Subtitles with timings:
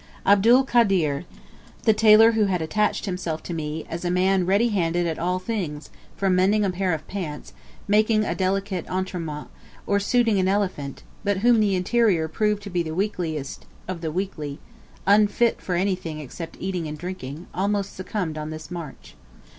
[0.25, 1.25] Abdul Kader,
[1.83, 5.37] the tailor who had attached himself to me, as a man ready handed at all
[5.37, 7.53] things, from mending a pair of pants,
[7.87, 9.49] making a delicate entremets,
[9.85, 14.11] or shooting an elephant, but whom the interior proved to be the weakliest of the
[14.11, 14.57] weakly,
[15.05, 19.15] unfit for anything except eating and drinking almost succumbed on this march.